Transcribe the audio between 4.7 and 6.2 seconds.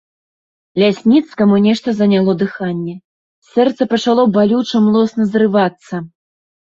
млосна зрывацца.